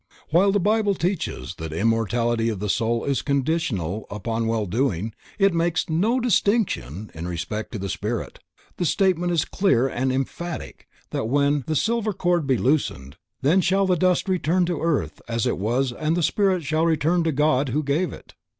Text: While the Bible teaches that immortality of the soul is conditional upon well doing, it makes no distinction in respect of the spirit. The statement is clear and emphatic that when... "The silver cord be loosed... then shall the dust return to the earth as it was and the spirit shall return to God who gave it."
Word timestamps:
While 0.31 0.51
the 0.51 0.59
Bible 0.59 0.95
teaches 0.95 1.53
that 1.59 1.71
immortality 1.71 2.49
of 2.49 2.59
the 2.59 2.69
soul 2.69 3.05
is 3.05 3.21
conditional 3.21 4.07
upon 4.09 4.47
well 4.47 4.65
doing, 4.65 5.13
it 5.37 5.53
makes 5.53 5.91
no 5.91 6.19
distinction 6.19 7.11
in 7.13 7.27
respect 7.27 7.75
of 7.75 7.81
the 7.81 7.87
spirit. 7.89 8.39
The 8.77 8.85
statement 8.85 9.31
is 9.31 9.45
clear 9.45 9.87
and 9.87 10.11
emphatic 10.11 10.87
that 11.11 11.25
when... 11.29 11.65
"The 11.67 11.75
silver 11.75 12.13
cord 12.13 12.47
be 12.47 12.57
loosed... 12.57 12.91
then 13.43 13.61
shall 13.61 13.85
the 13.85 13.95
dust 13.95 14.27
return 14.27 14.65
to 14.65 14.73
the 14.73 14.81
earth 14.81 15.21
as 15.27 15.45
it 15.45 15.59
was 15.59 15.93
and 15.93 16.17
the 16.17 16.23
spirit 16.23 16.63
shall 16.63 16.87
return 16.87 17.23
to 17.25 17.31
God 17.31 17.69
who 17.69 17.83
gave 17.83 18.11
it." 18.11 18.33